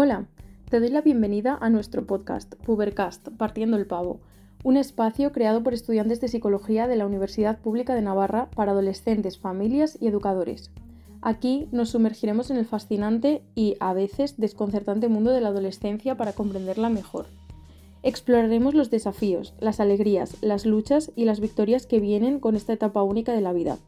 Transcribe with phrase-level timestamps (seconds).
[0.00, 0.26] Hola,
[0.70, 4.20] te doy la bienvenida a nuestro podcast, Pubercast, Partiendo el Pavo,
[4.62, 9.38] un espacio creado por estudiantes de psicología de la Universidad Pública de Navarra para adolescentes,
[9.38, 10.70] familias y educadores.
[11.20, 16.32] Aquí nos sumergiremos en el fascinante y, a veces, desconcertante mundo de la adolescencia para
[16.32, 17.26] comprenderla mejor.
[18.04, 23.02] Exploraremos los desafíos, las alegrías, las luchas y las victorias que vienen con esta etapa
[23.02, 23.78] única de la vida.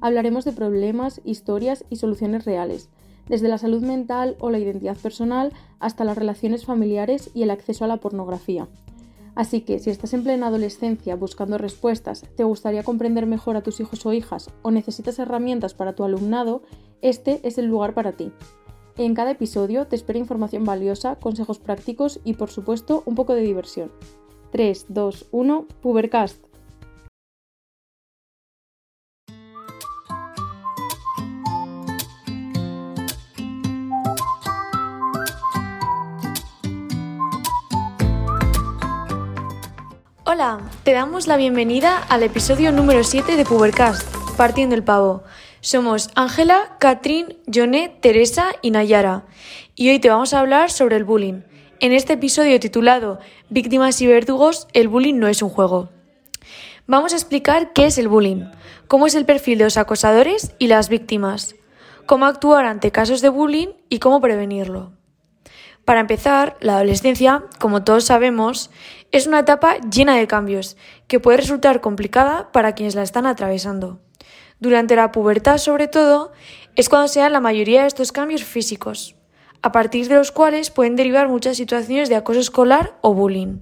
[0.00, 2.88] Hablaremos de problemas, historias y soluciones reales,
[3.28, 7.84] desde la salud mental o la identidad personal hasta las relaciones familiares y el acceso
[7.84, 8.68] a la pornografía.
[9.34, 13.80] Así que si estás en plena adolescencia buscando respuestas, te gustaría comprender mejor a tus
[13.80, 16.62] hijos o hijas o necesitas herramientas para tu alumnado,
[17.02, 18.32] este es el lugar para ti.
[18.96, 23.42] En cada episodio te espera información valiosa, consejos prácticos y por supuesto un poco de
[23.42, 23.92] diversión.
[24.52, 26.45] 3, 2, 1, Pubercast.
[40.28, 45.22] Hola, te damos la bienvenida al episodio número 7 de Pubercast, Partiendo el Pavo.
[45.60, 49.24] Somos Ángela, Catrín, Joné, Teresa y Nayara.
[49.76, 51.42] Y hoy te vamos a hablar sobre el bullying.
[51.78, 55.90] En este episodio titulado Víctimas y verdugos, el bullying no es un juego.
[56.88, 58.46] Vamos a explicar qué es el bullying,
[58.88, 61.54] cómo es el perfil de los acosadores y las víctimas,
[62.04, 64.90] cómo actuar ante casos de bullying y cómo prevenirlo.
[65.86, 68.70] Para empezar, la adolescencia, como todos sabemos,
[69.12, 74.00] es una etapa llena de cambios, que puede resultar complicada para quienes la están atravesando.
[74.58, 76.32] Durante la pubertad, sobre todo,
[76.74, 79.14] es cuando se dan la mayoría de estos cambios físicos,
[79.62, 83.60] a partir de los cuales pueden derivar muchas situaciones de acoso escolar o bullying.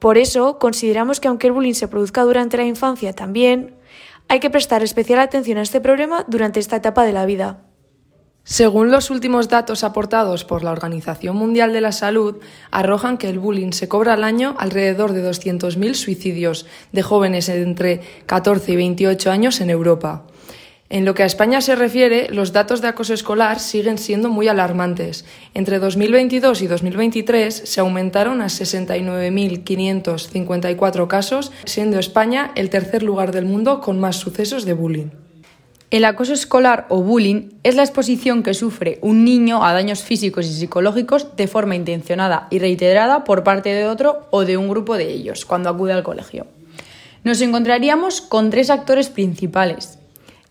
[0.00, 3.76] Por eso, consideramos que aunque el bullying se produzca durante la infancia también,
[4.26, 7.62] hay que prestar especial atención a este problema durante esta etapa de la vida.
[8.46, 12.36] Según los últimos datos aportados por la Organización Mundial de la Salud,
[12.70, 18.02] arrojan que el bullying se cobra al año alrededor de 200.000 suicidios de jóvenes entre
[18.26, 20.26] 14 y 28 años en Europa.
[20.90, 24.48] En lo que a España se refiere, los datos de acoso escolar siguen siendo muy
[24.48, 25.24] alarmantes.
[25.54, 33.46] Entre 2022 y 2023 se aumentaron a 69.554 casos, siendo España el tercer lugar del
[33.46, 35.23] mundo con más sucesos de bullying.
[35.94, 40.44] El acoso escolar o bullying es la exposición que sufre un niño a daños físicos
[40.44, 44.96] y psicológicos de forma intencionada y reiterada por parte de otro o de un grupo
[44.96, 46.48] de ellos cuando acude al colegio.
[47.22, 50.00] Nos encontraríamos con tres actores principales.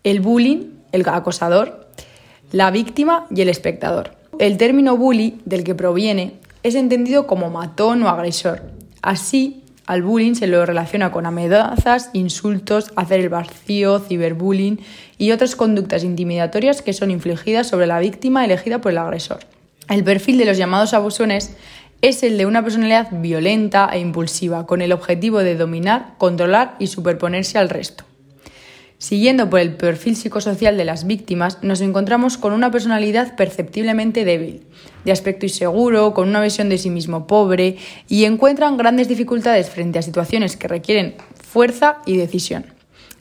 [0.02, 1.90] El bullying, el acosador,
[2.50, 4.12] la víctima y el espectador.
[4.38, 8.62] El término bully, del que proviene, es entendido como matón o agresor.
[9.02, 14.80] Así, al bullying se lo relaciona con amenazas, insultos, hacer el vacío, ciberbullying
[15.18, 19.40] y otras conductas intimidatorias que son infligidas sobre la víctima elegida por el agresor.
[19.88, 21.56] El perfil de los llamados abusones
[22.00, 26.86] es el de una personalidad violenta e impulsiva, con el objetivo de dominar, controlar y
[26.86, 28.04] superponerse al resto.
[28.98, 34.62] Siguiendo por el perfil psicosocial de las víctimas, nos encontramos con una personalidad perceptiblemente débil,
[35.04, 37.76] de aspecto inseguro, con una visión de sí mismo pobre
[38.08, 42.66] y encuentran grandes dificultades frente a situaciones que requieren fuerza y decisión.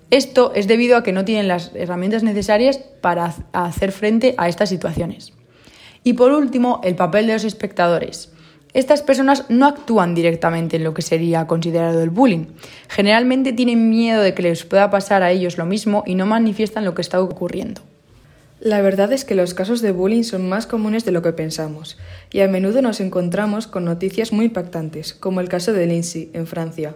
[0.09, 4.69] Esto es debido a que no tienen las herramientas necesarias para hacer frente a estas
[4.69, 5.33] situaciones.
[6.03, 8.29] Y por último, el papel de los espectadores.
[8.73, 12.45] Estas personas no actúan directamente en lo que sería considerado el bullying.
[12.89, 16.83] Generalmente tienen miedo de que les pueda pasar a ellos lo mismo y no manifiestan
[16.83, 17.81] lo que está ocurriendo.
[18.63, 21.97] La verdad es que los casos de bullying son más comunes de lo que pensamos,
[22.31, 26.47] y a menudo nos encontramos con noticias muy impactantes, como el caso de Lindsay, en
[26.47, 26.95] Francia.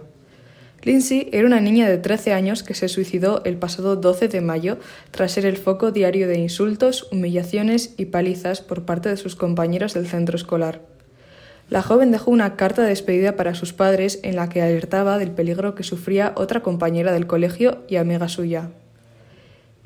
[0.82, 4.78] Lindsay era una niña de 13 años que se suicidó el pasado 12 de mayo
[5.10, 9.92] tras ser el foco diario de insultos, humillaciones y palizas por parte de sus compañeros
[9.92, 10.80] del centro escolar.
[11.68, 15.32] La joven dejó una carta de despedida para sus padres en la que alertaba del
[15.32, 18.70] peligro que sufría otra compañera del colegio y amiga suya.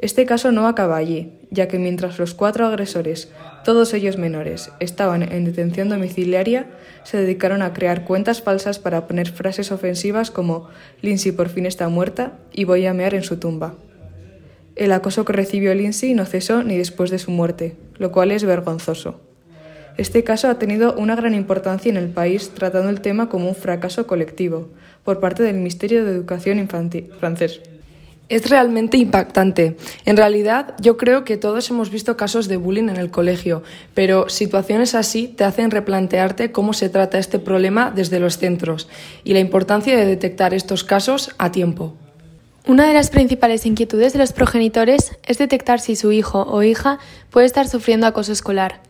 [0.03, 3.31] Este caso no acaba allí, ya que mientras los cuatro agresores,
[3.65, 6.67] todos ellos menores, estaban en detención domiciliaria,
[7.05, 10.69] se dedicaron a crear cuentas falsas para poner frases ofensivas como
[11.03, 13.77] Lindsay por fin está muerta y voy a mear en su tumba.
[14.75, 18.43] El acoso que recibió Lindsay no cesó ni después de su muerte, lo cual es
[18.43, 19.21] vergonzoso.
[19.99, 23.55] Este caso ha tenido una gran importancia en el país tratando el tema como un
[23.55, 24.71] fracaso colectivo
[25.05, 27.61] por parte del Ministerio de Educación Infantil francés.
[28.33, 29.77] Es realmente impactante.
[30.07, 33.63] En realidad, yo creo que todos hemos visto casos de bullying en el colegio,
[33.93, 38.89] pero situaciones así te hacen replantearte cómo se trata este problema desde los centros
[39.23, 41.95] y la importancia de detectar estos casos a tiempo.
[42.67, 47.01] Una de las principales inquietudes de los progenitores es detectar si su hijo o hija
[47.29, 48.81] puede estar sufriendo acoso escolar.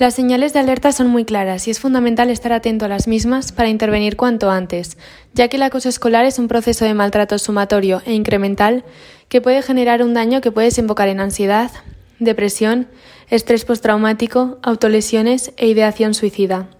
[0.00, 3.52] Las señales de alerta son muy claras y es fundamental estar atento a las mismas
[3.52, 4.96] para intervenir cuanto antes,
[5.34, 8.82] ya que el acoso escolar es un proceso de maltrato sumatorio e incremental
[9.28, 11.70] que puede generar un daño que puede desembocar en ansiedad,
[12.18, 12.88] depresión,
[13.28, 16.70] estrés postraumático, autolesiones e ideación suicida.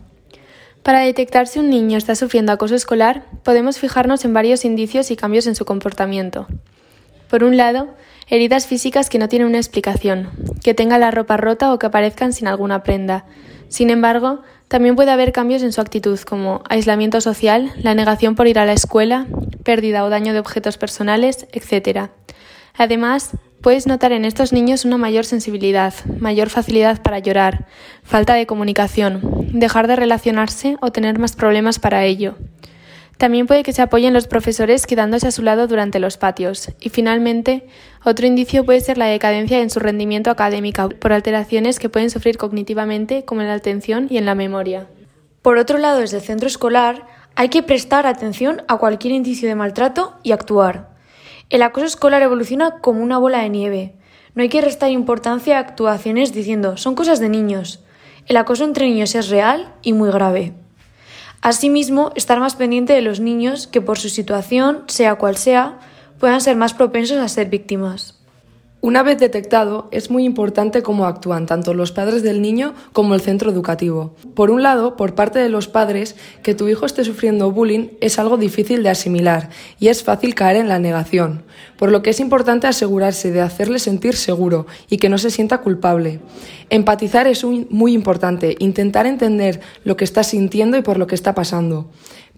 [0.82, 5.16] Para detectar si un niño está sufriendo acoso escolar, podemos fijarnos en varios indicios y
[5.16, 6.46] cambios en su comportamiento.
[7.30, 7.94] Por un lado,
[8.28, 10.30] heridas físicas que no tienen una explicación,
[10.64, 13.24] que tenga la ropa rota o que aparezcan sin alguna prenda.
[13.68, 18.48] Sin embargo, también puede haber cambios en su actitud como aislamiento social, la negación por
[18.48, 19.26] ir a la escuela,
[19.62, 22.10] pérdida o daño de objetos personales, etc.
[22.76, 23.30] Además,
[23.60, 27.66] Puedes notar en estos niños una mayor sensibilidad, mayor facilidad para llorar,
[28.02, 29.20] falta de comunicación,
[29.52, 32.36] dejar de relacionarse o tener más problemas para ello.
[33.20, 36.70] También puede que se apoyen los profesores quedándose a su lado durante los patios.
[36.80, 37.66] Y finalmente,
[38.02, 42.38] otro indicio puede ser la decadencia en su rendimiento académico por alteraciones que pueden sufrir
[42.38, 44.86] cognitivamente como en la atención y en la memoria.
[45.42, 49.54] Por otro lado, desde el centro escolar, hay que prestar atención a cualquier indicio de
[49.54, 50.88] maltrato y actuar.
[51.50, 53.96] El acoso escolar evoluciona como una bola de nieve.
[54.34, 57.84] No hay que restar importancia a actuaciones diciendo son cosas de niños.
[58.28, 60.54] El acoso entre niños es real y muy grave.
[61.42, 65.78] Asimismo, estar más pendiente de los niños que por su situación, sea cual sea,
[66.18, 68.19] puedan ser más propensos a ser víctimas.
[68.82, 73.20] Una vez detectado, es muy importante cómo actúan tanto los padres del niño como el
[73.20, 74.14] centro educativo.
[74.34, 78.18] Por un lado, por parte de los padres, que tu hijo esté sufriendo bullying es
[78.18, 81.42] algo difícil de asimilar y es fácil caer en la negación,
[81.76, 85.58] por lo que es importante asegurarse de hacerle sentir seguro y que no se sienta
[85.58, 86.20] culpable.
[86.70, 91.34] Empatizar es muy importante, intentar entender lo que está sintiendo y por lo que está
[91.34, 91.90] pasando.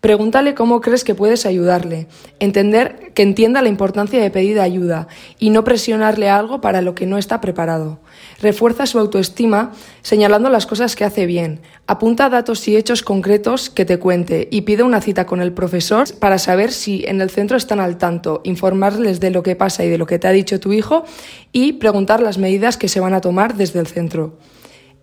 [0.03, 2.09] Pregúntale cómo crees que puedes ayudarle,
[2.41, 5.07] entender que entienda la importancia de pedir ayuda
[5.39, 8.01] y no presionarle algo para lo que no está preparado.
[8.41, 9.71] Refuerza su autoestima
[10.03, 11.61] señalando las cosas que hace bien.
[11.87, 16.13] Apunta datos y hechos concretos que te cuente y pide una cita con el profesor
[16.19, 19.89] para saber si en el centro están al tanto, informarles de lo que pasa y
[19.89, 21.05] de lo que te ha dicho tu hijo
[21.53, 24.37] y preguntar las medidas que se van a tomar desde el centro.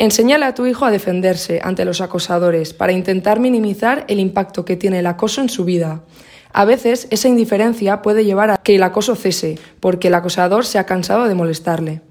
[0.01, 4.77] Enséñale a tu hijo a defenderse ante los acosadores para intentar minimizar el impacto que
[4.77, 6.03] tiene el acoso en su vida.
[6.53, 10.79] A veces esa indiferencia puede llevar a que el acoso cese, porque el acosador se
[10.79, 12.01] ha cansado de molestarle.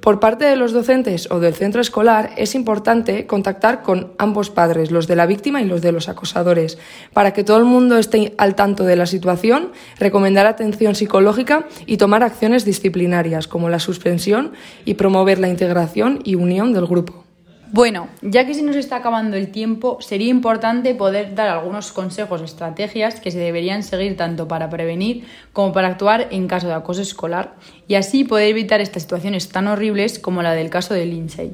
[0.00, 4.90] Por parte de los docentes o del centro escolar es importante contactar con ambos padres,
[4.90, 6.76] los de la víctima y los de los acosadores,
[7.12, 9.70] para que todo el mundo esté al tanto de la situación,
[10.00, 14.54] recomendar atención psicológica y tomar acciones disciplinarias como la suspensión
[14.84, 17.27] y promover la integración y unión del grupo.
[17.70, 22.40] Bueno, ya que se nos está acabando el tiempo, sería importante poder dar algunos consejos
[22.40, 26.72] o estrategias que se deberían seguir tanto para prevenir como para actuar en caso de
[26.72, 27.56] acoso escolar
[27.86, 31.52] y así poder evitar estas situaciones tan horribles como la del caso de Lindsay.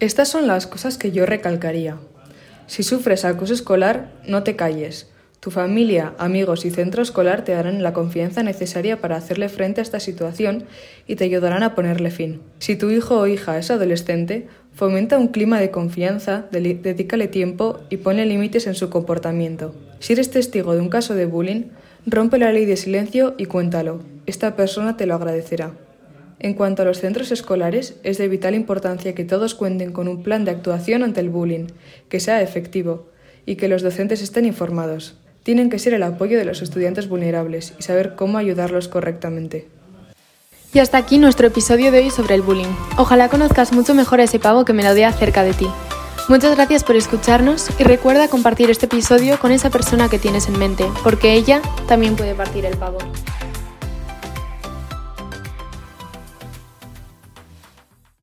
[0.00, 1.96] Estas son las cosas que yo recalcaría.
[2.66, 5.13] Si sufres acoso escolar, no te calles.
[5.44, 9.84] Tu familia, amigos y centro escolar te darán la confianza necesaria para hacerle frente a
[9.84, 10.64] esta situación
[11.06, 12.40] y te ayudarán a ponerle fin.
[12.60, 17.98] Si tu hijo o hija es adolescente, fomenta un clima de confianza, dedícale tiempo y
[17.98, 19.74] pone límites en su comportamiento.
[19.98, 21.64] Si eres testigo de un caso de bullying,
[22.06, 24.00] rompe la ley de silencio y cuéntalo.
[24.24, 25.72] Esta persona te lo agradecerá.
[26.38, 30.22] En cuanto a los centros escolares, es de vital importancia que todos cuenten con un
[30.22, 31.66] plan de actuación ante el bullying,
[32.08, 33.10] que sea efectivo,
[33.44, 37.74] y que los docentes estén informados tienen que ser el apoyo de los estudiantes vulnerables
[37.78, 39.68] y saber cómo ayudarlos correctamente.
[40.72, 42.74] Y hasta aquí nuestro episodio de hoy sobre el bullying.
[42.98, 45.68] Ojalá conozcas mucho mejor a ese pavo que me melodea cerca de ti.
[46.28, 50.58] Muchas gracias por escucharnos y recuerda compartir este episodio con esa persona que tienes en
[50.58, 52.98] mente, porque ella también puede partir el pavo.